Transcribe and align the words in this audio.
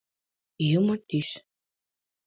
Юмо 0.79 0.95
тӱс 1.07 1.29